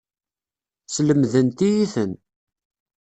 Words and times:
Slemdent-iyi-ten. 0.93 2.11